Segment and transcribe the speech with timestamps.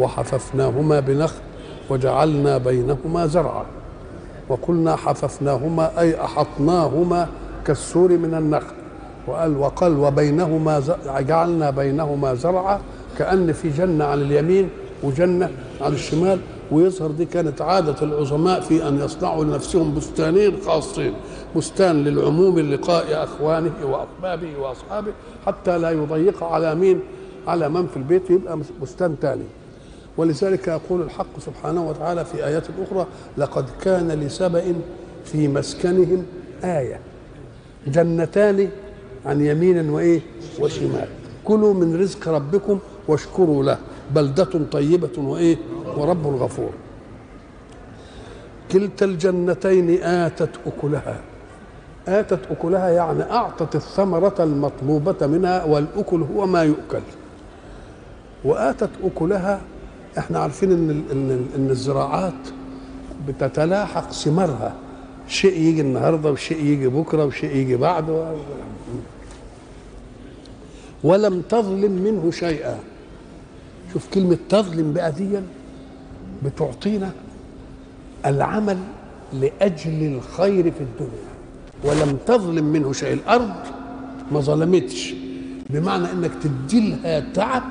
[0.00, 1.36] وحففناهما بنخل
[1.90, 3.64] وجعلنا بينهما زرعا
[4.48, 7.28] وقلنا حففناهما أي أحطناهما
[7.66, 8.74] كالسور من النخل
[9.26, 12.80] وقال وقال وبينهما جعلنا بينهما زرعا
[13.18, 14.68] كأن في جنة عن اليمين
[15.02, 15.50] وجنة
[15.80, 16.38] عن الشمال
[16.72, 21.12] ويظهر دي كانت عادة العظماء في أن يصنعوا لنفسهم بستانين خاصين
[21.56, 25.12] بستان للعموم لقاء أخوانه وأحبابه وأصحابه
[25.46, 27.00] حتى لا يضيق على مين؟
[27.46, 29.44] على من في البيت يبقى بستان تاني.
[30.18, 33.06] ولذلك يقول الحق سبحانه وتعالى في آيات أخرى
[33.38, 34.74] لقد كان لسبأ
[35.24, 36.26] في مسكنهم
[36.64, 37.00] آية.
[37.86, 38.68] جنتان
[39.26, 40.20] عن يمين وإيه؟
[40.60, 41.08] وشمال.
[41.44, 42.78] كلوا من رزق ربكم
[43.08, 43.78] واشكروا له.
[44.14, 45.56] بلدة طيبة وإيه؟
[45.96, 46.70] ورب غفور.
[48.72, 51.20] كلتا الجنتين آتت أكلها.
[52.08, 57.00] آتت أكلها يعني أعطت الثمرة المطلوبة منها والأكل هو ما يؤكل.
[58.44, 59.60] وآتت أكلها
[60.18, 62.48] إحنا عارفين إن إن إن الزراعات
[63.28, 64.74] بتتلاحق ثمارها
[65.28, 68.34] شيء يجي النهارده وشيء يجي بكرة وشيء يجي بعده.
[71.04, 72.78] ولم تظلم منه شيئا.
[73.92, 75.28] شوف كلمة تظلم بقى دي
[76.42, 77.10] بتعطينا
[78.26, 78.78] العمل
[79.32, 81.28] لأجل الخير في الدنيا.
[81.84, 83.12] ولم تظلم منه شيء.
[83.12, 83.54] الأرض
[84.32, 85.14] ما ظلمتش.
[85.70, 87.62] بمعنى إنك تدي لها تعب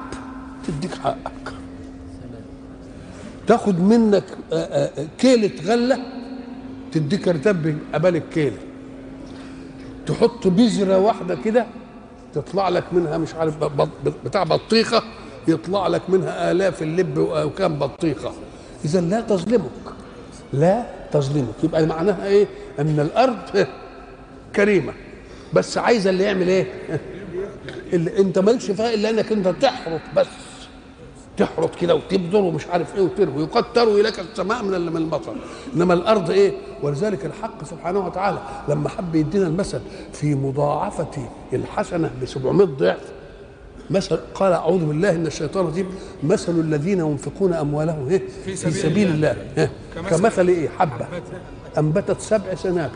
[0.67, 1.53] تديك حقك.
[3.47, 4.23] تاخد منك
[5.19, 5.99] كيلة غلة
[6.91, 8.57] تديك رتب قبل الكيلة
[10.07, 11.65] تحط بذرة واحدة كده
[12.33, 13.55] تطلع لك منها مش عارف
[14.25, 15.03] بتاع بطيخة
[15.47, 18.33] يطلع لك منها آلاف اللب وكام بطيخة.
[18.85, 19.71] إذا لا تظلمك
[20.53, 21.63] لا تظلمك.
[21.63, 22.47] يبقى معناها إيه؟
[22.79, 23.67] أن الأرض
[24.55, 24.93] كريمة.
[25.53, 26.67] بس عايزة اللي يعمل إيه؟
[27.93, 30.27] اللي أنت مالكش فيها إلا أنك أنت تحرط بس.
[31.37, 35.35] تحرط كده وتبذر ومش عارف إيه وتروي وقد تروي لك السماء من من المطر.
[35.75, 36.53] إنما الأرض إيه؟
[36.83, 38.37] ولذلك الحق سبحانه وتعالى
[38.67, 39.79] لما حب يدينا المثل
[40.13, 42.99] في مضاعفة الحسنة ب 700 ضعف
[43.89, 45.87] مثل قال أعوذ بالله من الشيطان الرجيم
[46.23, 49.43] مثل الذين ينفقون أموالهم إيه؟ في سبيل, في سبيل الله, الله.
[49.57, 49.71] إيه؟
[50.09, 51.05] كمثل إيه؟ حبة.
[51.77, 52.93] أنبتت سبع سنابل.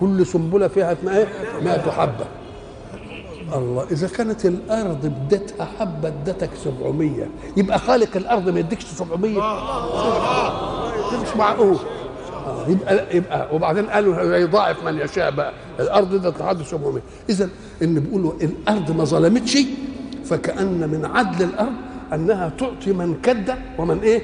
[0.00, 1.28] كل سنبلة فيها إيه؟
[1.62, 2.26] 100 حبة.
[3.54, 3.86] الله.
[3.90, 7.26] إذا كانت الأرض ادتها حبة ادتك 700
[7.56, 9.34] يبقى خالق الأرض ما يديكش 700
[11.12, 11.76] ده مش معقول.
[12.46, 13.54] آه يبقى يبقى.
[13.54, 15.52] وبعدين قالوا يضاعف من يشاء بقى.
[15.80, 17.48] الأرض ادت لحد 700 اذا
[17.82, 19.58] إن بيقولوا الأرض ما ظلمتش
[20.24, 21.72] فكأن من عدل الأرض
[22.12, 24.22] أنها تعطي من كد ومن إيه؟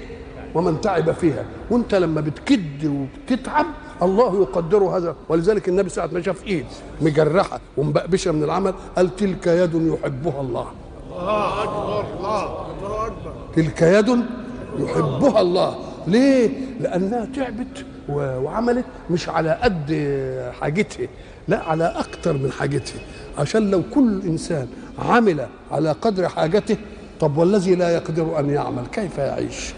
[0.54, 1.44] ومن تعب فيها.
[1.70, 3.66] وأنت لما بتكد وبتتعب
[4.03, 5.16] الله يقدر هذا.
[5.28, 6.66] ولذلك النبي ساعة ما شاف ايد
[7.00, 8.75] مجرحة ومبقبشة من العمل.
[8.97, 10.66] قال تلك يد يحبها الله.
[11.12, 12.44] الله اكبر الله
[13.06, 13.12] اكبر
[13.56, 14.25] تلك يد
[14.78, 15.78] يحبها الله.
[16.06, 16.50] ليه؟
[16.81, 19.84] لأنها تعبت وعملت مش على قد
[20.61, 21.09] حاجتها
[21.49, 23.00] لا على أكتر من حاجتها.
[23.38, 24.69] عشان لو كل إنسان
[24.99, 26.77] عمل على قدر حاجته
[27.21, 29.72] طب والذي لا يقدر أن يعمل؟ كيف يعيش؟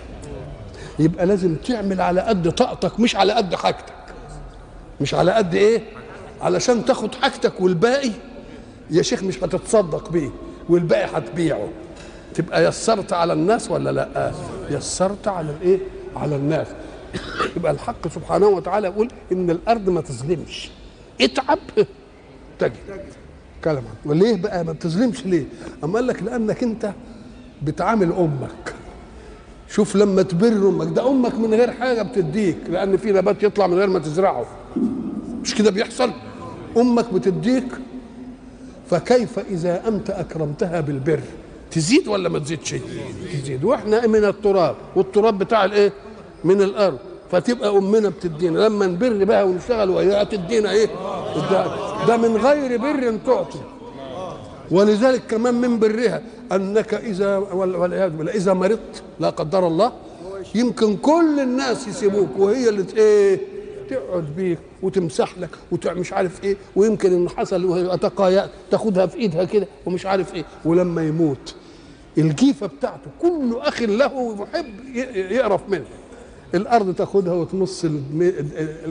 [0.99, 3.93] يبقى لازم تعمل على قد طاقتك مش على قد حاجتك.
[5.03, 5.83] مش على قد إيه؟
[6.41, 8.11] علشان تاخد حاجتك والباقي.
[8.91, 10.31] يا شيخ مش هتتصدق بيه
[10.69, 11.69] والباقي هتبيعه.
[12.35, 14.33] تبقى يسرت على الناس ولا لأ؟
[14.71, 15.79] يسرت على الإيه؟
[16.17, 16.67] على الناس.
[17.57, 20.71] يبقى الحق سبحانه وتعالى يقول إن الأرض ما تظلمش.
[21.21, 21.59] اتعب
[22.59, 22.73] تجد.
[23.65, 25.45] كلام وليه بقى ما بتظلمش ليه؟
[25.85, 26.93] أما قال لك لأنك أنت
[27.63, 28.75] بتعامل أمك.
[29.71, 30.87] شوف لما تبر أمك.
[30.97, 34.47] ده أمك من غير حاجة بتديك لأن في نبات يطلع من غير ما تزرعه.
[35.43, 36.11] مش كده بيحصل؟
[36.77, 37.65] أمك بتديك
[38.91, 41.21] فكيف إذا أنت أكرمتها بالبر؟
[41.71, 42.75] تزيد ولا ما تزيدش؟
[43.43, 43.65] تزيد.
[43.65, 45.93] وإحنا من التراب والتراب بتاع الإيه؟
[46.45, 46.99] من الأرض.
[47.31, 48.59] فتبقى أمنا بتدينا.
[48.59, 50.87] لما نبر بها ونشتغل وهي تدينا إيه؟
[51.51, 51.67] ده,
[52.07, 53.59] ده من غير بر تعطي.
[54.71, 56.23] ولذلك كمان من برها
[56.53, 59.93] أنك إذا والعياذ بالله إذا مرضت لا قدر الله
[60.55, 63.41] يمكن كل الناس يسيبوك وهي اللي إيه؟
[63.91, 64.59] تقعد بيك.
[64.83, 70.35] وتمسح لك ومش عارف إيه ويمكن إن حصل تقايا تاخدها في إيدها كده ومش عارف
[70.35, 70.45] إيه.
[70.65, 71.55] ولما يموت
[72.19, 75.85] الجيفة بتاعته كل أخ له محب يقرف منه
[76.55, 77.87] الأرض تاخدها وتمص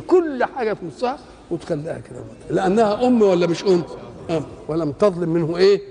[0.07, 1.19] كل حاجة تمصها
[1.51, 2.19] وتخليها كده.
[2.49, 3.83] لأنها أم ولا مش ام؟
[4.29, 5.81] ام ولم تظلم منه إيه؟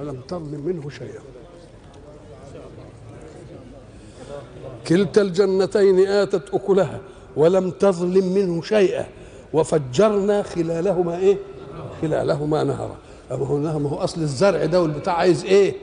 [0.00, 1.20] ولم تظلم منه شيئا.
[4.88, 7.00] كلتا الجنتين آتت أكلها
[7.36, 9.06] ولم تظلم منه شيئا.
[9.54, 11.36] وفجرنا خلالهما إيه؟
[12.02, 12.96] خلالهما نهرا.
[13.30, 15.74] هو ما هو أصل الزرع ده والبتاع عايز إيه؟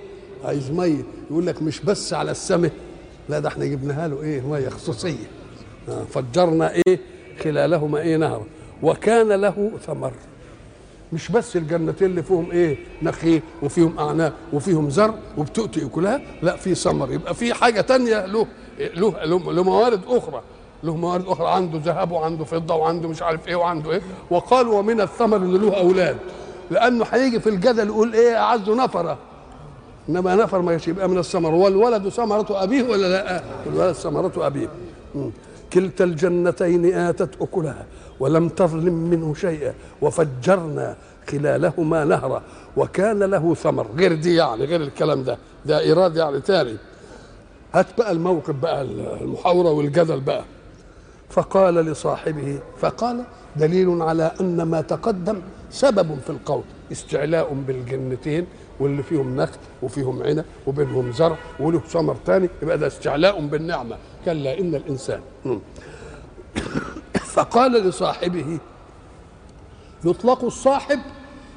[0.45, 1.03] عايز مية.
[1.31, 2.71] يقول لك مش بس على السماء
[3.29, 5.27] لا ده إحنا جبناها له إيه؟ مية خصوصية.
[5.89, 6.99] آه، فجرنا إيه؟
[7.43, 8.43] خلالهما إيه؟ نهرا.
[8.83, 10.13] وكان له ثمر.
[11.13, 16.75] مش بس الجنتين اللي فيهم إيه؟ نخيل وفيهم اعناب وفيهم زرع وبتؤتي أكلها لا في
[16.75, 17.11] ثمر.
[17.11, 18.47] يبقى في حاجة تانية له
[18.79, 20.41] له, له موارد أخرى.
[20.83, 24.01] له موارد أخرى عنده ذهب وعنده فضة وعنده مش عارف إيه وعنده إيه.
[24.29, 26.17] وقال ومن الثمر ان له أولاد.
[26.71, 29.17] لأنه هيجي في الجدل يقول إيه اعز نفرة.
[30.09, 31.53] إنما نفر ما يبقى من الثمر.
[31.53, 34.67] والولد ثمرة أبيه ولا لا؟ الولد ثمرة أبيه.
[35.73, 37.85] كلتا الجنتين آتت أكلها
[38.19, 40.95] ولم تظلم منه شيئا وفجرنا
[41.31, 42.41] خلالهما نهرا
[42.77, 43.87] وكان له ثمر.
[43.97, 45.37] غير دي يعني غير الكلام ده.
[45.65, 46.75] ده إيراد يعني تاني.
[47.73, 48.81] هات بقى الموقف بقى
[49.21, 50.43] المحاورة والجدل بقى.
[51.31, 53.23] فقال لصاحبه فقال
[53.55, 58.47] دليل على أن ما تقدم سبب في القول استعلاء بالجنتين
[58.79, 64.59] واللي فيهم نخل وفيهم عنب وبينهم زرع وله ثمر تاني يبقى ده استعلاء بالنعمة كلا
[64.59, 65.21] إن الإنسان.
[65.45, 65.59] مم.
[67.35, 68.57] فقال لصاحبه
[70.05, 70.99] يطلق الصاحب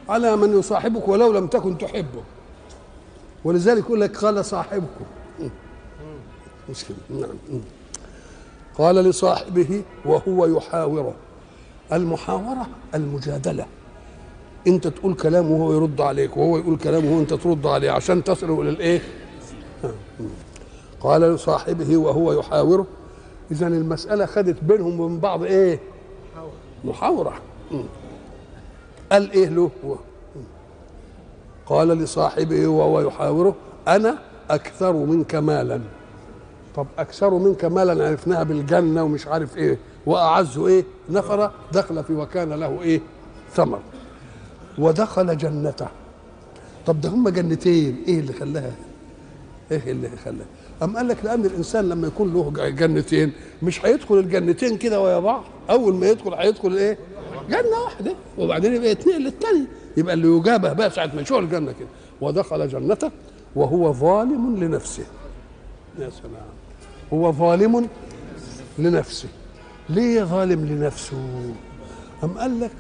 [0.09, 2.23] على من يصاحبك ولو لم تكن تحبه.
[3.45, 5.05] ولذلك يقول لك قال صاحبكم
[6.69, 7.61] كده نعم.
[8.79, 11.15] قال لصاحبه وهو يحاوره.
[11.93, 13.67] المحاورة المجادلة.
[14.67, 18.71] انت تقول كلام وهو يرد عليك وهو يقول كلام وانت ترد عليه عشان تصلوا إلى
[18.71, 19.03] الإيه؟
[21.01, 22.87] قال لصاحبه وهو يحاوره.
[23.51, 25.81] اذا المسألة خدت بينهم وبين بعض إيه؟
[26.85, 27.33] محاورة.
[29.13, 29.97] قال إيه له هو؟
[31.67, 33.55] قال لصاحبه وهو يحاوره.
[33.89, 34.19] أنا
[34.51, 35.81] أكثر منك مالا.
[36.77, 42.53] طب أكثر منك مالا عرفناها بالجنة ومش عارف إيه وأعز إيه نفر دخل في وكان
[42.53, 43.01] له إيه
[43.55, 43.81] ثمر.
[44.79, 45.87] ودخل جنته.
[46.87, 48.73] طب ده هم جنتين إيه اللي خلاها؟
[49.71, 50.47] إيه اللي خلاها؟
[50.83, 53.33] أم قال لك لأن الإنسان لما يكون له جنتين
[53.63, 56.99] مش هيدخل الجنتين كده ويا بعض أول ما يدخل هيدخل إيه؟
[57.51, 58.15] جنة واحدة.
[58.39, 59.65] وبعدين يبقى يتنقل للتاني.
[59.97, 61.89] يبقى اللي يجابه بقى ساعة ما يشوف الجنة كده.
[62.21, 63.11] ودخل جنته
[63.57, 65.05] وهو ظالم لنفسه.
[65.99, 66.64] يا سلام.
[67.15, 67.89] هو ظالم
[68.79, 69.29] لنفسه.
[69.89, 71.17] ليه ظالم لنفسه؟
[72.25, 72.73] أم قال لك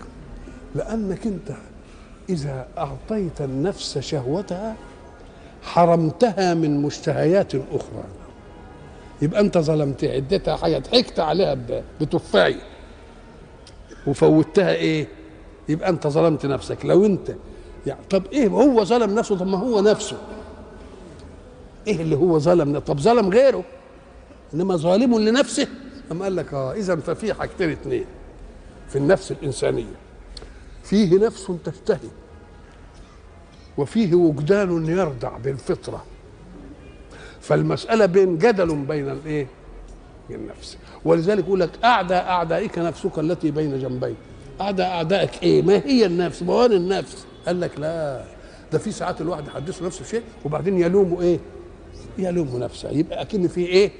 [0.74, 1.56] لأنك أنت
[2.28, 4.74] إذا أعطيت النفس شهوتها
[5.62, 8.04] حرمتها من مشتهيات أخرى.
[9.22, 11.58] يبقى أنت ظلمتها اديتها حاجة ضحكت عليها
[12.00, 12.60] بتفاية
[14.06, 15.06] وفوتها إيه؟
[15.68, 16.84] يبقى أنت ظلمت نفسك.
[16.84, 17.34] لو أنت
[17.86, 20.16] يعني طب إيه هو ظلم نفسه؟ طب ما هو نفسه.
[21.86, 23.64] إيه اللي هو ظلم طب ظلم غيره.
[24.54, 25.66] إنما ظالم لنفسه.
[26.12, 28.04] أم قال لك آه إذا ففي حاجتين اثنين
[28.88, 29.96] في النفس الإنسانية.
[30.82, 32.08] فيه نفس تشتهي
[33.78, 36.04] وفيه وجدان يردع بالفطرة.
[37.40, 39.46] فالمسألة بين جدل بين الإيه؟
[40.30, 40.76] النفس.
[41.04, 44.16] ولذلك يقول لك أعدى أعدائك نفسك التي بين جنبيك.
[44.60, 47.26] أعدى أعدائك إيه؟ ما هي النفس؟ موان النفس.
[47.46, 48.24] قال لك لا.
[48.72, 51.38] ده في ساعات الواحد يحدث نفسه شيء وبعدين يلومه إيه؟
[52.18, 52.90] يلوم نفسه.
[52.90, 53.90] يبقى أكن في إيه؟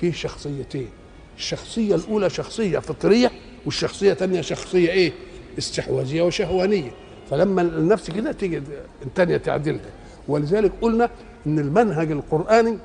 [0.00, 0.88] في شخصيتين.
[1.36, 3.30] الشخصية الأولى شخصية فطرية
[3.66, 5.12] والشخصية الثانية شخصية إيه؟
[5.58, 6.90] استحواذية وشهوانية.
[7.30, 8.62] فلما النفس كده تيجي
[9.06, 9.90] الثانية تعدلها
[10.28, 11.10] ولذلك قلنا
[11.46, 12.78] إن المنهج القرآني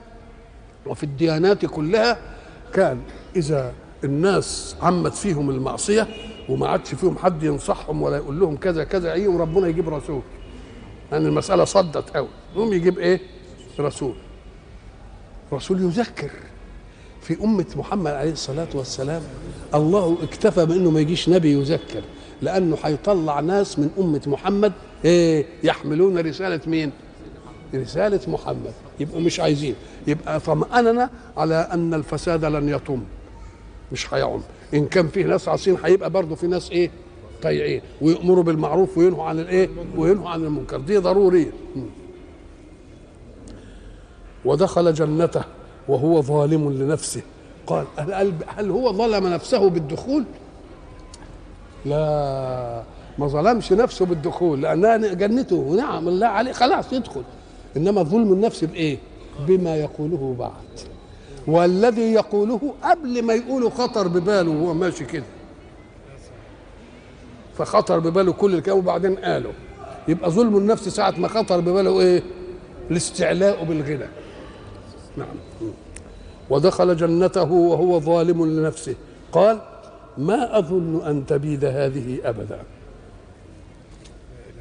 [0.86, 2.18] وفي الديانات كلها
[2.74, 3.02] كان
[3.36, 6.08] إذا الناس عمت فيهم المعصية
[6.50, 10.22] وما عادش فيهم حد ينصحهم ولا يقول لهم كذا كذا إيه؟ وربنا يجيب رسول.
[11.12, 13.20] لأن يعني المسألة صدت قوي يقوم يجيب إيه؟
[13.80, 14.16] رسول.
[15.54, 16.30] رسول يذكر.
[17.28, 19.22] في أمة محمد عليه الصلاة والسلام
[19.76, 22.02] الله اكتفى بأنه ما يجيش نبي يذكر
[22.42, 24.74] لأنه هيطلع ناس من أمة محمد
[25.06, 26.92] إيه يحملون رسالة مين؟
[27.76, 29.76] رسالة محمد يبقوا مش عايزين
[30.08, 33.04] يبقى طمأننا على أن الفساد لن يطم
[33.92, 34.42] مش هيعم
[34.74, 36.92] إن كان فيه ناس عاصين هيبقى برضه في ناس إيه؟
[37.44, 41.52] طيعين ويأمروا بالمعروف وينهوا عن الإيه؟ وينهوا عن المنكر دي ضرورية
[44.46, 45.42] ودخل جنته
[45.88, 47.22] وهو ظالم لنفسه.
[47.68, 47.86] قال
[48.58, 50.24] هل, هو ظلم نفسه بالدخول؟
[51.86, 52.84] لا
[53.18, 55.56] ما ظلمش نفسه بالدخول لانها جنته.
[55.56, 57.24] ونعم الله عليه خلاص يدخل.
[57.78, 58.98] إنما ظلم النفس بإيه؟
[59.48, 60.90] بما يقوله بعد.
[61.48, 65.24] والذي يقوله قبل ما يقوله خطر بباله وهو ماشي كده.
[67.58, 69.52] فخطر بباله كل الكلام وبعدين قاله
[70.08, 72.24] يبقى ظلم النفس ساعة ما خطر بباله إيه؟
[72.92, 74.06] الاستعلاء بالغنى.
[75.18, 75.28] نعم.
[76.50, 78.96] ودخل جنته وهو ظالم لنفسه.
[79.32, 79.62] قال
[80.18, 82.60] ما أظن أن تبيد هذه أبدا.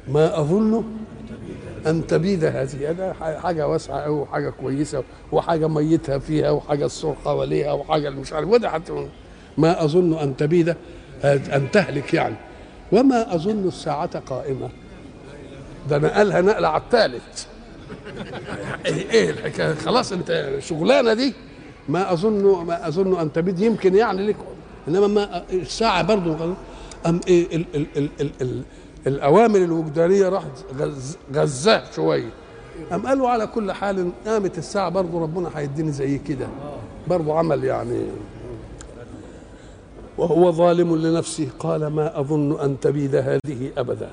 [0.07, 0.83] ما أظن
[1.87, 2.89] أن تبيد هذه.
[2.89, 8.49] هذا حاجة واسعة أوي وحاجة كويسة وحاجة ميتها فيها وحاجة السور حواليها وحاجة مش عارف.
[8.49, 9.07] وده حتى
[9.57, 10.75] ما أظن أن تبيد
[11.23, 12.35] أن تهلك يعني.
[12.91, 14.69] وما أظن الساعة قائمة.
[15.89, 17.45] ده نقلها نقلة على الثالث
[18.85, 21.33] إيه إيه الحكاية خلاص أنت الشغلانه دي
[21.89, 24.35] ما أظن ما أظن أن تبيد يمكن يعني لك
[24.87, 26.53] إنما ما الساعة برضه
[27.05, 28.63] أم إيه ال ال ال ال ال
[29.07, 32.29] الأوامر الوجدانية راحت غز غزاه شوية.
[32.93, 36.47] أم قالوا على كل حال قامت الساعة برضه ربنا هيديني زي كده.
[37.07, 38.01] برضه عمل يعني.
[40.17, 44.09] وهو ظالم لنفسه قال ما أظن أن تبيد هذه أبدا.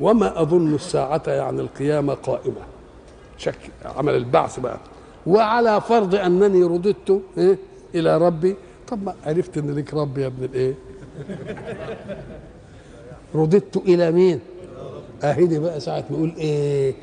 [0.00, 2.60] وما أظن الساعة يعني القيامة قائمة.
[3.38, 3.58] شك
[3.96, 4.78] عمل البعث بقى.
[5.26, 7.58] وعلى فرض أنني رددت إيه؟
[7.94, 8.56] إلى ربي.
[8.88, 10.74] طب ما عرفت إن لك رب يا ابن الإيه؟
[13.34, 14.40] رددت إلى مين؟
[15.24, 16.94] اهدي بقى ساعة ما يقول إيه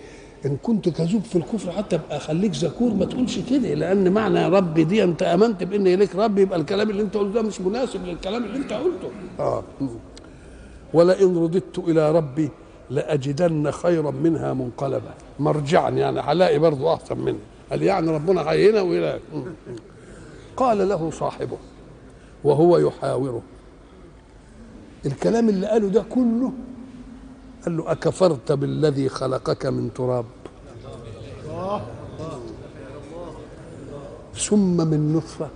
[0.45, 4.83] إن كنت كذوب في الكفر حتى أبقى أخليك ذكور ما تقولش كده لأن معنى ربي
[4.83, 8.43] دي أنت أمنت بإن لك رب يبقى الكلام اللي أنت قلته ده مش مناسب للكلام
[8.43, 9.09] اللي أنت قلته.
[9.39, 9.63] آه.
[10.93, 12.49] ولئن رددت إلى ربي
[12.89, 15.13] لأجدن خيرا منها منقلبا.
[15.39, 17.39] مرجعا يعني هلاقي برضه أحسن منها
[17.71, 19.19] قال يعني ربنا هينا والى
[20.57, 21.57] قال له صاحبه
[22.43, 23.41] وهو يحاوره.
[25.05, 26.51] الكلام اللي قاله ده كله
[27.65, 30.25] قال له أكفرت بالذي خلقك من تراب.
[34.35, 35.49] ثم من نطفة.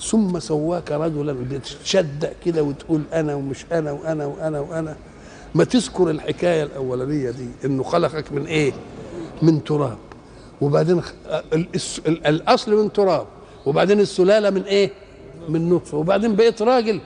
[0.00, 4.96] ثم سواك رجلا بتشدق كده وتقول أنا ومش أنا وأنا وأنا وأنا.
[5.54, 8.72] ما تذكر الحكاية الأولانية دي إنه خلقك من إيه؟
[9.42, 9.98] من تراب.
[10.60, 11.02] وبعدين
[12.06, 13.26] الأصل من تراب
[13.66, 14.90] وبعدين السلالة من إيه؟
[15.48, 15.98] من نطفة.
[15.98, 17.00] وبعدين بقيت راجل.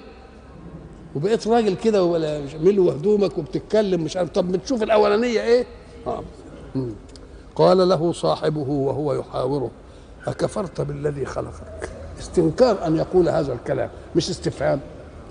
[1.17, 4.31] وبقيت راجل كده ولا ملو هدومك وبتتكلم مش عارف.
[4.31, 5.67] طب بتشوف الأولانية إيه؟
[6.07, 6.23] آه.
[7.57, 9.71] قال له صاحبه وهو يحاوره
[10.27, 11.89] أكفرت بالذي خلقك؟
[12.21, 14.81] استنكار أن يقول هذا الكلام مش استفهام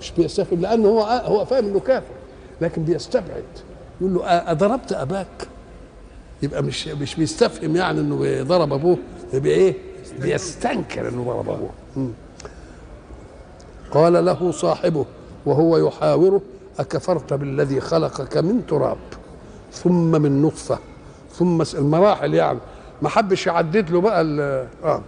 [0.00, 2.14] مش بيستفهم لأنه هو هو فاهم إنه كافر.
[2.60, 3.44] لكن بيستبعد
[4.00, 5.48] يقول له أضربت أباك.
[6.42, 8.98] يبقى مش مش بيستفهم يعني إنه ضرب أبوه
[9.32, 9.74] يبقى إيه؟
[10.20, 11.70] بيستنكر إنه ضرب أبوه.
[13.90, 15.04] قال له صاحبه
[15.46, 16.40] وهو يحاوره
[16.78, 18.96] أكفرت بالذي خلقك من تراب
[19.72, 20.78] ثم من نطفة
[21.32, 22.58] ثم المراحل يعني.
[23.02, 24.22] ما حبش يعدد له بقى
[24.84, 25.00] آه.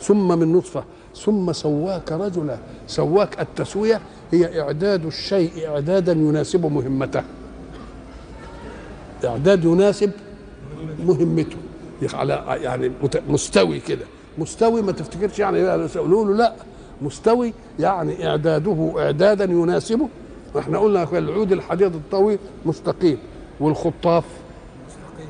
[0.00, 0.84] ثم من نطفة
[1.16, 2.56] ثم سواك رجلا
[2.86, 4.00] سواك التسوية
[4.32, 7.22] هي إعداد الشيء إعدادا يناسب مهمته.
[9.24, 10.10] إعداد يناسب
[11.06, 11.56] مهمته.
[12.14, 12.92] على يعني
[13.28, 14.04] مستوي كده.
[14.38, 16.54] مستوي ما تفتكرش يعني يقولوا له لا.
[17.02, 20.08] مستوي يعني إعداده إعدادا يناسبه.
[20.58, 23.18] إحنا قلنا العود الحديد الطويل مستقيم.
[23.60, 24.24] والخطاف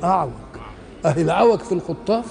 [0.03, 0.31] أعوج.
[1.05, 2.25] اهي العوج في الخطاف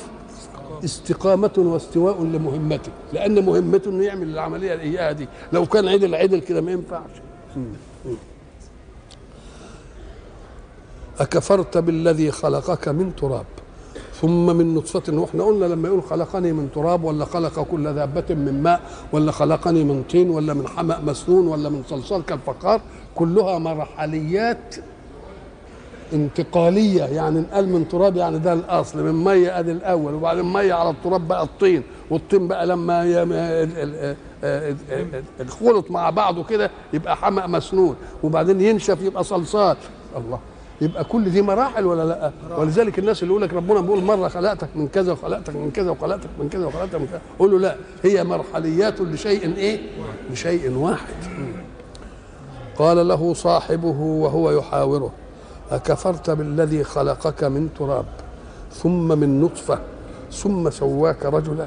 [0.85, 5.29] استقامة واستواء لمهمته لأن مهمته إنه يعمل العملية الإياه دي.
[5.53, 7.11] لو كان عدل عدل كده ما ينفعش.
[11.21, 13.45] أكفرت بالذي خلقك من تراب.
[14.21, 18.62] ثم من نطفة وإحنا قلنا لما يقول خلقني من تراب ولا خلق كل دابة من
[18.62, 18.81] ماء
[19.12, 22.81] ولا خلقني من طين ولا من حمأ مسنون ولا من صلصال كالفقار
[23.14, 24.75] كلها مرحليات
[26.13, 30.91] انتقالية يعني انقال من تراب يعني ده الأصل من مية أدي الأول وبعدين مية على
[30.91, 33.03] التراب بقى الطين والطين بقى لما
[35.41, 39.77] الخلط مع بعضه كده يبقى حمأ مسنون وبعدين ينشف يبقى صلصال.
[40.17, 40.39] الله
[40.81, 44.69] يبقى كل دي مراحل ولا لأ؟ ولذلك الناس اللي يقول لك ربنا بيقول مرة خلقتك
[44.75, 48.25] من كذا وخلقتك من كذا وخلقتك من كذا وخلقتك من كذا قول له لأ هي
[48.25, 49.81] مرحليات لشيء إيه؟
[50.31, 51.15] لشيء واحد.
[52.79, 55.13] قال له صاحبه وهو يحاوره.
[55.75, 58.04] أكفرت بالذي خلقك من تراب
[58.73, 59.78] ثم من نطفة
[60.33, 61.66] ثم سواك رجلا.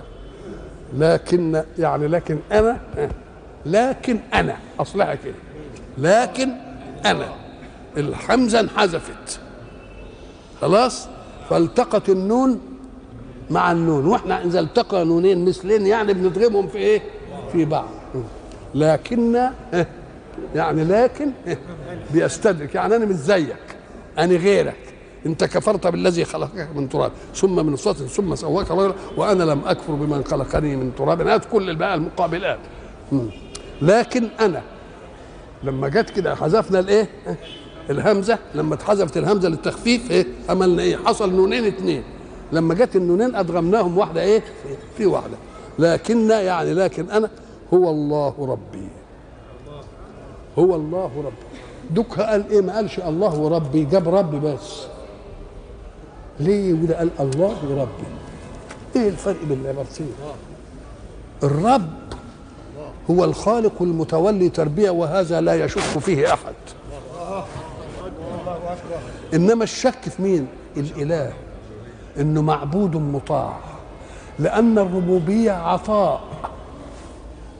[0.93, 2.77] لكن يعني لكن أنا
[3.65, 5.33] لكن أنا أصلها كده.
[5.97, 6.49] لكن
[7.05, 7.27] أنا
[7.97, 9.39] الحمزة انحذفت.
[10.61, 11.07] خلاص؟
[11.49, 12.59] فالتقت النون
[13.49, 14.05] مع النون.
[14.05, 17.01] وإحنا إذا التقى نونين مثلين يعني بنضربهم في إيه؟
[17.51, 17.87] في بعض.
[18.75, 19.49] لكن
[20.55, 21.31] يعني لكن
[22.13, 22.75] بيستدرك.
[22.75, 23.55] يعني أنا مش زيك.
[24.19, 24.77] أنا غيرك.
[25.25, 27.11] أنت كفرت بالذي خلقك من تراب.
[27.35, 28.93] ثم من نطفه ثم سواك رجلا.
[29.17, 31.27] وأنا لم أكفر بمن خلقني من تراب.
[31.27, 32.59] هات كل بقى المقابلات.
[33.81, 34.61] لكن أنا
[35.63, 37.09] لما جت كده حذفنا الإيه؟
[37.89, 38.39] الهمزة.
[38.55, 42.03] لما اتحذفت الهمزة للتخفيف إيه؟ عملنا إيه؟ حصل نونين اتنين.
[42.51, 44.43] لما جت النونين أدغمناهم واحدة إيه؟
[44.97, 45.37] في واحدة.
[45.79, 47.29] لكن يعني لكن أنا
[47.73, 48.87] هو الله ربي.
[50.59, 51.66] هو الله ربي.
[51.91, 54.83] دوك قال إيه؟ ما قالش الله ربي جاب ربي بس.
[56.39, 58.07] ليه وده قال الله ربي
[58.95, 60.11] إيه الفرق بين العبارتين
[61.43, 61.89] الرب
[63.09, 66.53] هو الخالق المتولي تربية وهذا لا يشك فيه أحد.
[69.33, 71.33] إنما الشك في مين؟ الإله.
[72.19, 73.57] إنه معبود مطاع.
[74.39, 76.21] لأن الربوبية عطاء.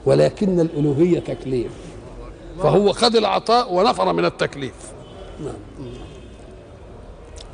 [0.06, 1.72] ولكن الألوهية تكليف.
[2.62, 4.92] فهو خد العطاء ونفر من التكليف.
[5.44, 5.88] نعم.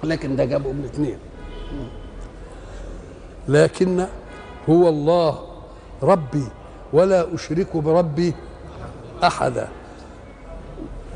[0.04, 1.18] لكن ده جابه من اثنين.
[3.48, 4.06] لكن
[4.68, 5.38] هو الله
[6.02, 6.44] ربي
[6.92, 8.34] ولا أشرك بربي
[9.24, 9.68] أحدا.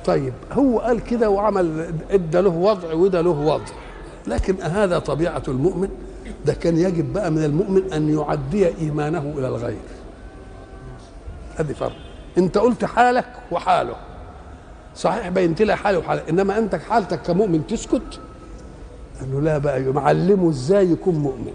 [0.05, 3.65] طيب هو قال كده وعمل إدى له وضع وده له وضع.
[4.27, 5.89] لكن هذا طبيعة المؤمن؟
[6.47, 9.77] ده كان يجب بقى من المؤمن أن يعدي إيمانه إلى الغير.
[11.57, 12.08] هذه فرق.
[12.39, 13.97] انت قلت حالك وحاله.
[14.97, 18.21] صحيح بينت لها حالي وحالك انما انت حالتك كمؤمن تسكت؟
[19.21, 21.55] قال له لا بقى معلمه إزاي يكون مؤمن؟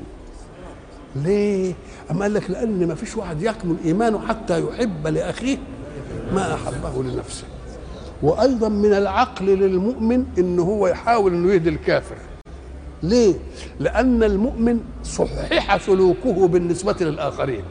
[1.16, 1.74] ليه؟
[2.12, 5.58] اما قال لك لأن ما فيش واحد يكمل إيمانه حتى يحب لأخيه
[6.34, 7.44] ما أحبه لنفسه.
[8.24, 12.16] وأيضا من العقل للمؤمن ان هو يحاول إنه يهدي الكافر.
[13.04, 13.34] ليه؟
[13.80, 17.64] لأن المؤمن صحح سلوكه بالنسبة للآخرين.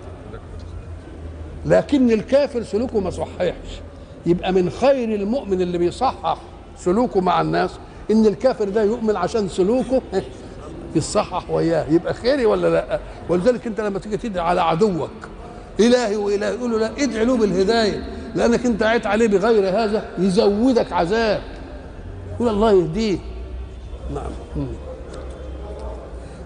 [1.66, 3.80] لكن الكافر سلوكه ما صححش.
[4.26, 6.38] يبقى من خير المؤمن اللي بيصحح
[6.78, 7.70] سلوكه مع الناس
[8.10, 10.02] إن الكافر ده يؤمن عشان سلوكه
[10.96, 11.86] يصحح وياه.
[11.90, 15.10] يبقى خيري ولا لأ؟ ولذلك أنت لما تيجي تدعي على عدوك
[15.80, 18.02] إلهي وإلهي يقول له لا ادعي له بالهداية
[18.34, 21.40] لأنك أنت عيت عليه بغير هذا يزودك عذاب.
[22.34, 23.18] يقول الله يهديه.
[24.14, 24.66] نعم.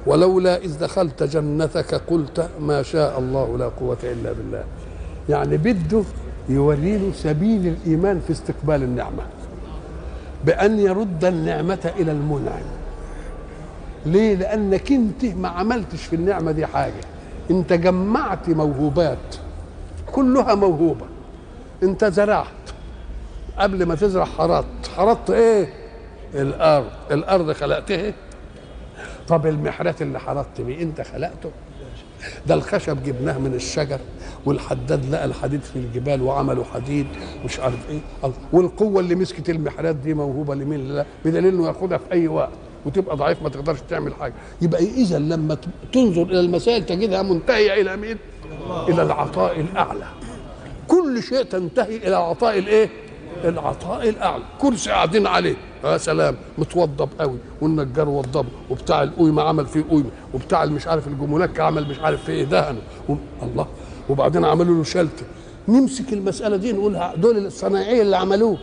[0.06, 4.64] ولولا إذ دخلت جنتك قلت ما شاء الله لا قوة إلا بالله.
[5.28, 6.02] يعني بده
[6.48, 9.22] يوري له سبيل الإيمان في استقبال النعمة.
[10.44, 12.62] بأن يرد النعمة إلى المنعم.
[14.06, 17.04] ليه؟ لأنك أنت ما عملتش في النعمة دي حاجة.
[17.50, 19.36] أنت جمعت موهوبات.
[20.12, 21.06] كلها موهوبة.
[21.82, 22.46] أنت زرعت.
[23.58, 24.88] قبل ما تزرع حرطت.
[24.96, 25.68] حرطت إيه؟
[26.34, 26.90] الأرض.
[27.10, 28.12] الأرض خلقتها.
[29.28, 31.50] طب المحرات اللي حرطت بيه أنت خلقته.
[32.46, 33.98] ده الخشب جبناه من الشجر
[34.46, 37.06] والحداد لقى الحديد في الجبال وعملوا حديد
[37.44, 38.30] مش عارف إيه.
[38.52, 42.50] والقوة اللي مسكت المحرات دي موهوبة لمين؟ لا بدليل إنه ياخدها في أي وقت
[42.86, 44.34] وتبقى ضعيف ما تقدرش تعمل حاجة.
[44.62, 45.56] يبقى إذا لما
[45.92, 48.16] تنظر إلى المسائل تجدها منتهية إلى مين؟
[48.88, 50.04] إلى العطاء الأعلى.
[50.88, 52.88] كل شيء تنتهي إلى العطاء الإيه؟
[53.44, 54.42] العطاء الأعلى.
[54.60, 55.54] كرسي قاعدين عليه.
[55.92, 61.60] يا سلام متوضب قوي والنجار وضبه وبتاع القويمة عمل فيه قويمه وبتاع مش عارف الجمونك
[61.60, 62.78] عمل مش عارف فيه دهنه.
[63.42, 63.66] الله.
[64.08, 65.24] وبعدين عملوا له شلته
[65.68, 68.58] نمسك المسألة دي نقولها دول الصنايعية اللي عملوه.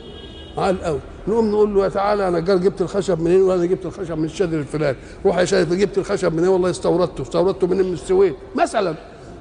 [0.57, 4.17] عال قوي نقوم نقول له يا تعالى أنا نجار جبت الخشب منين؟ وأنا جبت الخشب
[4.17, 4.97] من الشادر الفلاني.
[5.25, 8.33] روح يا شادر جبت الخشب منين؟ والله استوردته استوردته منين؟ من السويد.
[8.55, 8.95] مثلا.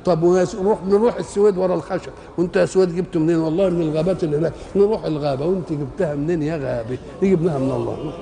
[0.05, 2.11] طب نروح نروح السويد ورا الخشب.
[2.39, 4.53] وانت يا سويد جبته منين؟ والله من الغابات اللي هناك.
[4.77, 5.47] نروح الغابة.
[5.47, 8.13] وانت جبتها منين يا غابه جبناها من الله.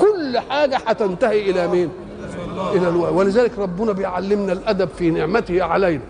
[0.00, 1.88] كل حاجة هتنتهي إلى مين؟
[2.74, 3.18] إلى ألو...
[3.18, 6.02] ولذلك ربنا بيعلمنا الأدب في نعمته علينا.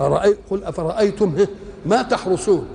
[0.00, 0.36] أرأي...
[0.50, 1.34] قل أفرأيتم؟
[1.86, 2.66] ما تحرسون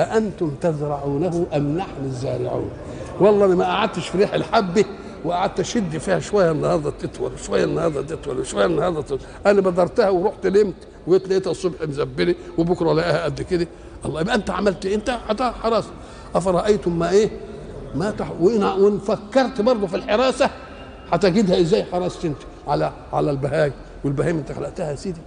[0.00, 2.70] أأنتم تزرعونه أم نحن الزارعون؟
[3.20, 4.84] والله ما قعدتش في ريح الحبة
[5.24, 9.18] وقعدت أشد فيها شوية النهارده تطول شوية النهارده تطول شوية النهارده تطول.
[9.46, 10.74] أنا بدرتها ورحت نمت
[11.06, 13.66] وجيت لقيتها الصبح مزبلة وبكرة ألاقيها قد كده.
[14.04, 15.84] الله يبقى أنت عملت إيه؟ أنت حرس
[16.34, 17.30] أفرأيتم ما إيه؟
[17.94, 18.30] ما تح...
[18.40, 20.50] وان فكرت برضه في الحراسة
[21.12, 22.36] هتجدها إزاي حرست أنت؟
[22.68, 23.72] على على البهايم.
[24.04, 25.20] والبهايم أنت خلقتها يا سيدي.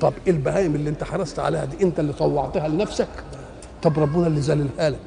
[0.00, 3.08] طب إيه البهايم اللي أنت حرست عليها دي؟ أنت اللي طوعتها لنفسك؟
[3.82, 4.98] طب ربنا اللي ذللها لك.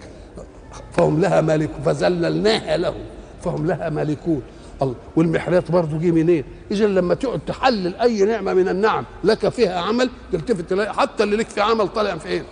[0.91, 2.95] فهم لها مالك فذللناها لهم
[3.41, 4.41] فهم لها مالكون
[4.81, 9.79] الله والمحرات برضه جه منين؟ اذا لما تقعد تحلل أي نعمة من النعم لك فيها
[9.79, 12.43] عمل تلتفت تلاقي حتى اللي لك في عمل طالع في إيه؟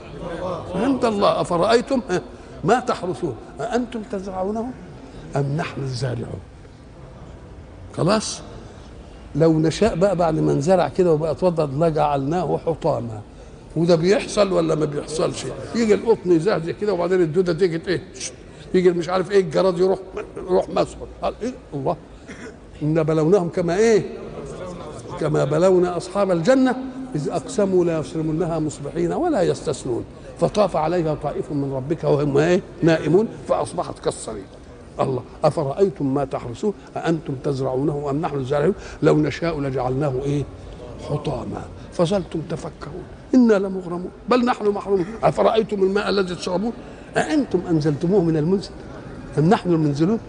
[0.76, 2.02] عند الله أفرأيتم
[2.64, 4.72] ما تحرثون أأنتم تزرعونه
[5.36, 6.40] أم نحن الزارعون؟
[7.98, 8.42] خلاص؟
[9.36, 13.22] لو نشاء بقى بعد ما انزرع كده وبقى اتوضد لجعلناه حطاما
[13.76, 15.46] وده بيحصل ولا ما بيحصلش؟
[15.76, 18.02] يجي القطن يزهزه كده وبعدين الدودة تيجي إيه؟
[18.74, 20.00] يجي مش عارف إيه الجراد يروح
[20.38, 21.96] يروح مسحه قال إيه؟ الله.
[22.84, 24.04] ان بلوناهم كما إيه؟
[25.20, 26.76] كما بلونا أصحاب الجنة
[27.16, 30.04] إذ أقسموا لا يصرمنها مصبحين ولا يستثنون
[30.40, 34.46] فطاف عليها طائف من ربك وهم إيه؟ نائمون فأصبحت كالصريم
[35.00, 35.24] الله.
[35.44, 40.44] أفرأيتم ما تحرسون أأنتم تزرعونه أم نحن الزارعون؟ لو نشاء لجعلناه إيه؟
[41.10, 41.62] حطاما.
[41.94, 43.04] فظلتم تفكرون
[43.36, 44.12] إنا لمغرمون.
[44.30, 45.06] بل نحن محرومون.
[45.24, 46.74] أفرأيتم الماء الذي تشربون؟
[47.18, 48.70] أأنتم أنزلتموه من المنزل
[49.38, 50.20] أم نحن المنزلون؟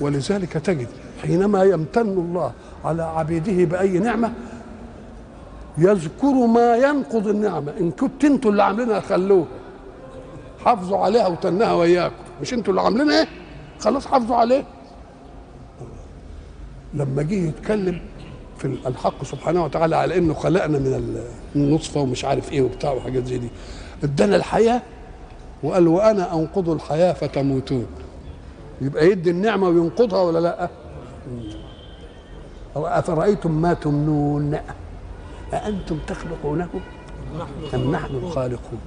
[0.00, 0.88] ولذلك تجد
[1.22, 2.52] حينما يمتن الله
[2.84, 4.32] على عبيده بأي نعمة
[5.78, 7.72] يذكر ما ينقض النعمة.
[7.80, 9.46] إن كنت أنتوا اللي عاملينها خلوها
[10.64, 13.28] حافظوا عليها وتنها وياكم مش أنتوا اللي عاملينها إيه؟
[13.80, 14.64] خلاص حافظوا عليه.
[16.94, 18.00] لما جه يتكلم
[18.58, 21.20] في الحق سبحانه وتعالى على إنه خلقنا من
[21.56, 23.48] النطفه ومش عارف إيه وبتاع وحاجات زي دي.
[24.04, 24.82] ادانا الحياة
[25.62, 27.86] وقال وأنا أنقض الحياة فتموتون.
[28.80, 30.68] يبقى يدي النعمة وينقضها ولا لأ؟
[32.76, 34.58] أفرأيتم ما تمنون؟
[35.52, 36.68] أأنتم تخلقونه
[37.74, 38.80] أم نحن الخالقون؟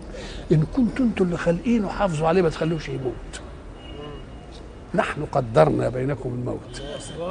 [0.51, 3.41] إن كنتم أنتم اللي خالقينه حافظوا عليه ما تخلوش يموت.
[4.95, 6.81] نحن قدرنا بينكم الموت.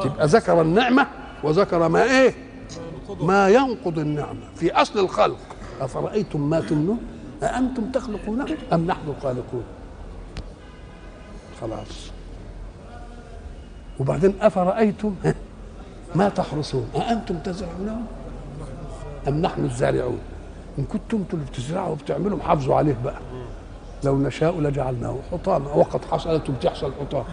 [0.02, 1.06] تبقى ذكر النعمة
[1.42, 2.34] وذكر ما إيه؟
[3.20, 5.38] ما ينقض النعمة في أصل الخلق.
[5.80, 6.98] أفرأيتم ما تمنون؟
[7.44, 9.64] أأنتم تخلقونه أم نحن الخالقون
[11.60, 12.10] خلاص.
[14.00, 15.14] وبعدين أفرأيتم؟
[16.14, 18.00] ما تحرسون أأنتم تزرعونه
[19.28, 20.18] أم نحن الزارعون؟
[20.78, 23.20] إن كنتم اللي بتزرعوا وبتعملوا حافظوا عليه بقى.
[24.04, 25.72] لو نشاء لجعلناه حطاما.
[25.72, 27.24] وقد حصلت بتحصل حطام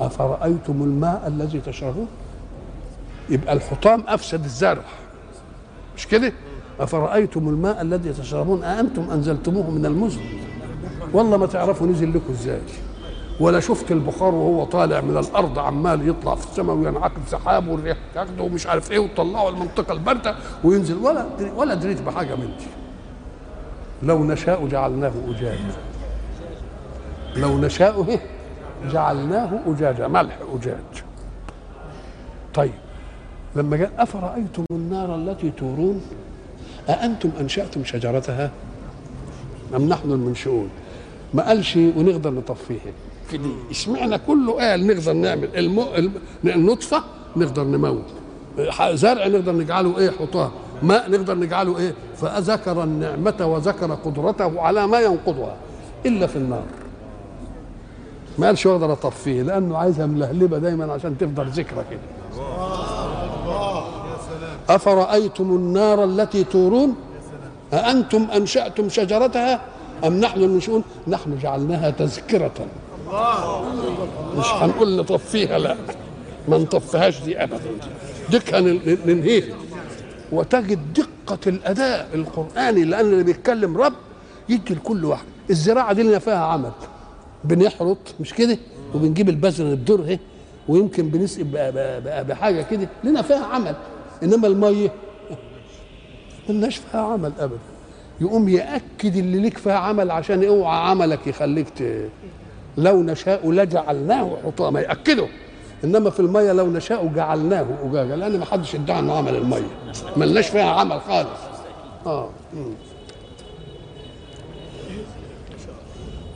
[0.00, 2.08] أفرأيتم الماء الذي تشربون؟
[3.30, 4.82] يبقى الحطام أفسد الزرع.
[5.96, 6.32] مش كده؟
[6.80, 10.20] أفرأيتم الماء الذي تشربون؟ أأنتم أنزلتموه من المزن.
[11.12, 12.60] والله ما تعرفوا نزل لكم إزاي.
[13.40, 18.42] ولا شفت البخار وهو طالع من الأرض عمال يطلع في السماء وينعقد سحاب والريح تاخده
[18.42, 20.34] ومش عارف إيه وتطلعه المنطقة الباردة
[20.64, 20.96] وينزل.
[20.96, 22.66] ولا ولا دريت بحاجة من دي
[24.02, 25.74] لو نشاء جعلناه أجاجا.
[27.36, 28.20] لو نشاء إيه؟
[28.92, 30.08] جعلناه أجاجا.
[30.08, 31.04] ملح اجاج
[32.54, 32.72] طيب
[33.56, 36.02] لما قال أفرأيتم النار التي تورون؟
[36.88, 38.50] أأنتم أنشأتم شجرتها؟
[39.76, 40.68] أم نحن المنشئون
[41.34, 42.92] ما قالش ونقدر نطفيها
[43.28, 45.84] في دي إشمعنى كله قال نقدر نعمل الم...
[46.44, 47.02] النطفة
[47.36, 48.04] نقدر نموت؟
[48.92, 50.50] زرع نقدر نجعله إيه؟ حطام.
[50.82, 55.56] ماء نقدر نجعله إيه؟ فذكر النعمة وذكر قدرته على ما ينقضها
[56.06, 56.64] إلا في النار.
[58.38, 62.00] ما قالش أقدر أطفيه لأنه عايزها ملهلبة دايما عشان تفضل ذكرى كده.
[64.68, 66.94] أفرأيتم النار التي تورون؟
[67.72, 69.60] أأنتم أنشأتم شجرتها
[70.04, 72.52] أم نحن المنشئون؟ نحن جعلناها تذكرة.
[74.36, 75.76] مش هنقول نطفيها لا.
[76.48, 77.58] ما نطفيهاش دي أبدا.
[78.30, 78.54] ديك
[79.06, 79.54] ننهيها.
[80.32, 83.92] وتجد دقة الأداء القرآني لأن اللي بيتكلم رب
[84.48, 85.24] يدي لكل واحد.
[85.50, 86.70] الزراعة دي لنا فيها عمل.
[87.44, 88.58] بنحرط مش كده؟
[88.94, 90.18] وبنجيب البذر نبدره
[90.68, 91.44] ويمكن بنسقي
[92.28, 92.88] بحاجة كده.
[93.04, 93.74] لنا فيها عمل.
[94.24, 94.92] إنما المية
[96.48, 97.58] ملناش فيها عمل ابدا.
[98.20, 102.08] يقوم يأكد اللي ليك فيها عمل عشان اوعى عملك يخليك ت...
[102.78, 104.80] لو نشاء لجعلناه حطاما.
[104.80, 105.26] يأكده.
[105.84, 108.16] إنما في الميه لو نشاء جعلناه أجاجا.
[108.16, 109.66] لأن ما حدش ادعى إنه عمل الميه
[110.16, 111.28] ملناش فيها عمل خالص.
[112.06, 112.28] آه.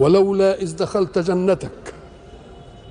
[0.01, 1.95] ولولا إذ دخلت جنتك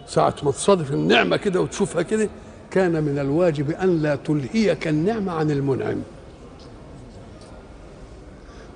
[0.08, 2.30] ساعة ما تصادف النعمة كده وتشوفها كده
[2.78, 5.98] كان من الواجب أن لا تلهيك النعمة عن المنعم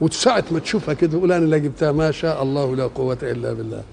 [0.01, 3.83] وساعة ما تشوفها كده تقول أنا اللي جبتها ما شاء الله لا قوة إلا بالله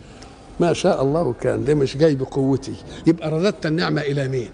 [0.61, 2.75] ما شاء الله كان ده مش جاي بقوتي
[3.07, 4.51] يبقى رددت النعمة إلى مين؟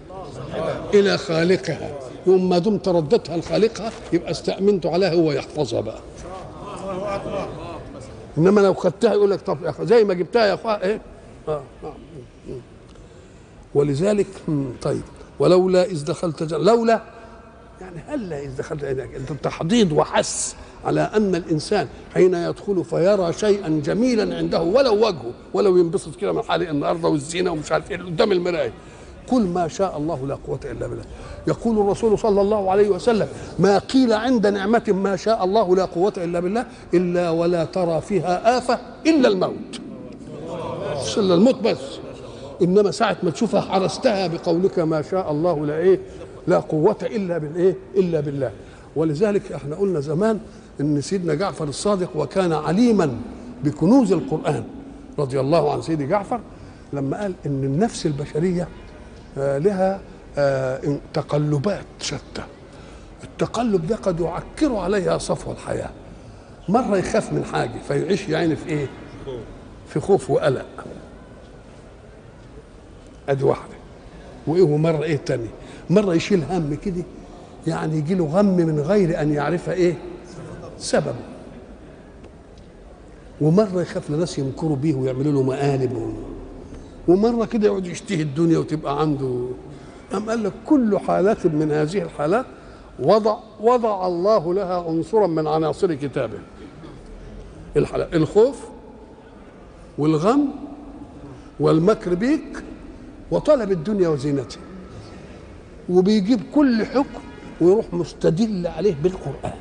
[0.93, 1.91] إلى خالقها
[2.27, 5.99] يوم ما دمت رددتها لخالقها يبقى استأمنت عليها هو يحفظها بقى
[8.37, 11.01] إنما لو خدتها يقول لك طب زي ما جبتها يا أخويا إيه؟
[11.47, 11.61] آه.
[11.83, 11.93] آه.
[13.75, 14.27] ولذلك
[14.81, 15.01] طيب
[15.39, 17.01] ولولا إذ دخلت جنة لولا
[17.81, 24.37] يعني هلا إذ دخلت أنت تحضيض وحس على أن الإنسان حين يدخل فيرى شيئا جميلا
[24.37, 28.71] عنده ولو وجهه ولو ينبسط كده من حالق النهارده والزينة ومش عارف إيه قدام المرايه
[29.29, 31.03] كل ما شاء الله لا قوة إلا بالله.
[31.47, 33.27] يقول الرسول صلى الله عليه وسلم
[33.59, 38.57] ما قيل عند نعمة ما شاء الله لا قوة إلا بالله إلا ولا ترى فيها
[38.57, 39.81] آفة إلا الموت.
[41.17, 41.77] الا الموت بس.
[42.61, 45.99] إنما ساعة ما تشوفها حرستها بقولك ما شاء الله لا إيه
[46.47, 48.51] لا قوة إلا بالايه إلا بالله.
[48.95, 50.39] ولذلك إحنا قلنا زمان
[50.81, 53.17] إن سيدنا جعفر الصادق وكان عليما
[53.63, 54.63] بكنوز القرآن
[55.19, 56.39] رضي الله عن سيدي جعفر
[56.93, 58.67] لما قال إن النفس البشرية
[59.37, 59.99] آه، لها
[60.37, 62.43] آه، تقلبات شتى.
[63.23, 65.89] التقلب ده قد يعكر عليها صفو الحياة.
[66.69, 68.87] مرة يخاف من حاجة فيعيش يعني في إيه؟
[69.87, 70.65] في خوف وقلق.
[73.29, 73.73] ادي واحدة.
[74.47, 75.47] وإيه ومره إيه تاني
[75.89, 77.03] مرة يشيل هم كده
[77.67, 79.97] يعني يجي له غم من غير أن يعرف إيه؟
[80.77, 81.15] سببه.
[83.41, 86.13] ومرة يخاف لناس يمكروا بيه ويعملوا له مقالب.
[87.07, 89.47] ومرة كده يقعد يشتهي الدنيا وتبقى عنده.
[90.13, 92.45] أم قال لك كل حالات من هذه الحالات
[92.99, 96.37] وضع وضع الله لها عنصرا من عناصر كتابه.
[98.13, 98.63] الخوف
[99.97, 100.47] والغم
[101.59, 102.63] والمكر بيك
[103.31, 104.61] وطلب الدنيا وزينتها.
[105.89, 107.21] وبيجيب كل حكم
[107.61, 109.59] ويروح مستدل عليه بالقرآن.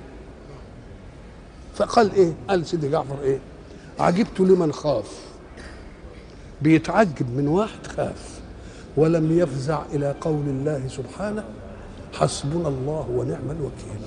[1.74, 3.38] فقال إيه؟ قال سيدي جعفر إيه؟
[3.98, 5.20] عجبت لمن خاف.
[6.62, 8.40] بيتعجب من واحد خاف
[8.96, 11.44] ولم يفزع إلى قول الله سبحانه
[12.12, 14.00] حسبنا الله ونعم الوكيل.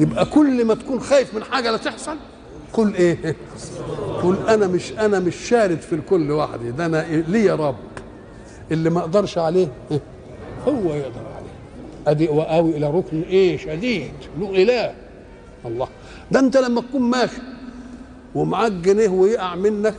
[0.00, 2.16] يبقى كل ما تكون خايف من حاجة لا تحصل
[2.74, 3.36] قل إيه؟
[4.22, 6.70] قل أنا مش أنا مش شارد في الكل وحدي.
[6.70, 7.74] ده أنا لي رب.
[8.72, 9.68] اللي ما أقدرش عليه
[10.68, 11.54] هو يقدر عليه.
[12.06, 14.12] أدي وآوي إلى ركن إيه؟ شديد.
[14.40, 14.94] له إله.
[15.66, 15.88] الله.
[16.30, 17.40] ده أنت لما تكون ماشي
[18.34, 19.94] ومعاك جنيه ويقع منك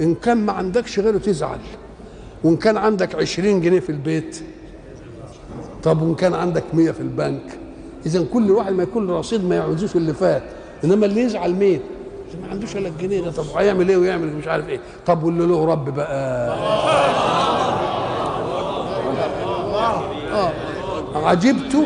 [0.00, 1.58] إن كان ما عندكش غيره تزعل.
[2.44, 4.40] وإن كان عندك عشرين جنيه في البيت
[5.82, 7.58] طب وإن كان عندك مية في البنك.
[8.06, 10.42] اذا كل واحد ما يكون رصيد ما يعوزوش اللي فات.
[10.84, 11.80] إنما اللي يزعل مين؟
[12.42, 13.30] ما عندوش إلا الجنيه ده.
[13.30, 16.48] طب هيعمل إيه ويعمل مش عارف إيه؟ طب واللي له رب بقى.
[20.32, 20.52] آه.
[21.14, 21.76] عجبت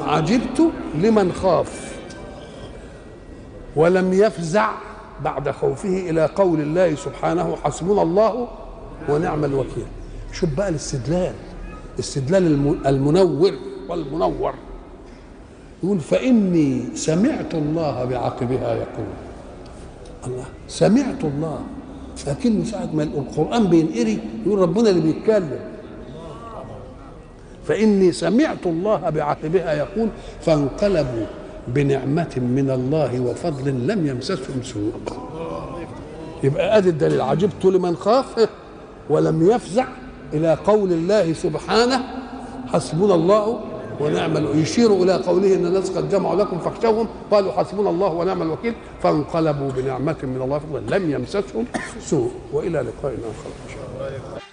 [0.00, 0.62] عجبت
[0.94, 1.88] لمن خاف.
[3.76, 4.70] ولم يفزع
[5.24, 8.48] بعد خوفه إلى قول الله سبحانه حسبنا الله
[9.08, 9.86] ونعم الوكيل.
[10.32, 11.32] شوف بقى الاستدلال
[11.98, 13.52] استدلال الم- المنور
[13.88, 14.54] والمنور.
[15.82, 19.12] يقول فإني سمعت الله بعقبها يقول.
[20.26, 21.58] الله سمعت الله.
[22.26, 25.60] لكن ساعة ما القرآن بينقري يقول ربنا اللي بيتكلم.
[27.64, 30.08] فإني سمعت الله بعقبها يقول
[30.40, 31.26] فانقلبوا
[31.68, 34.92] بنعمة من الله وفضل لم يمسسهم سوء.
[36.44, 37.20] يبقى أدي الدليل.
[37.20, 38.48] عجبت لمن خاف
[39.10, 39.86] ولم يفزع
[40.32, 42.00] إلى قول الله سبحانه
[42.66, 43.60] حسبنا الله
[44.00, 47.08] ونعم الوكيل يشير إلى قوله إن الناس قد جمعوا لكم فاخشوهم.
[47.30, 48.74] قالوا حسبنا الله ونعم الوكيل.
[49.02, 51.64] فانقلبوا بنعمة من الله وفضل لم يمسسهم
[52.00, 52.30] سوء.
[52.52, 54.47] وإلى لقاء آخر إن شاء الله.